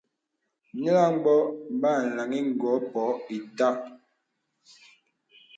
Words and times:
Nīləŋ 0.79 1.13
bǒ 1.23 1.35
bə 1.81 1.91
laŋhi 2.15 2.39
gô 2.61 2.73
pô 2.91 3.03
itə. 3.37 3.67